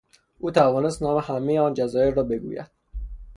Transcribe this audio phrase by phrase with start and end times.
[0.39, 2.71] او میتوانست نام همهی آن جزایر را بگوید.